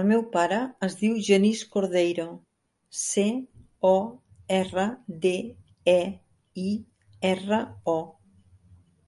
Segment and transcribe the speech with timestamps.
[0.00, 2.26] El meu pare es diu Genís Cordeiro:
[3.04, 3.24] ce,
[3.92, 3.96] o,
[4.58, 4.86] erra,
[5.24, 5.34] de,
[5.96, 6.00] e,
[6.68, 6.70] i,
[7.34, 7.62] erra,
[7.96, 8.00] o.